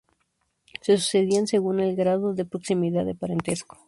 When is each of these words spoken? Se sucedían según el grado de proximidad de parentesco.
Se 0.81 0.97
sucedían 0.97 1.45
según 1.45 1.79
el 1.79 1.95
grado 1.95 2.33
de 2.33 2.43
proximidad 2.43 3.05
de 3.05 3.13
parentesco. 3.13 3.77